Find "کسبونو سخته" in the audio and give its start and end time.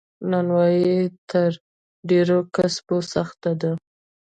2.55-3.51